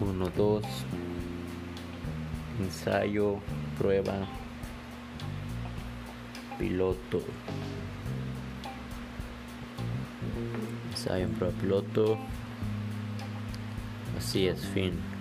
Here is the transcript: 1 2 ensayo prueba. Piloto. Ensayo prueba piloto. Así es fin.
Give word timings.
1 0.00 0.30
2 0.36 0.62
ensayo 2.60 3.40
prueba. 3.78 4.26
Piloto. 6.58 7.22
Ensayo 10.90 11.28
prueba 11.30 11.54
piloto. 11.60 12.18
Así 14.16 14.48
es 14.48 14.66
fin. 14.66 15.17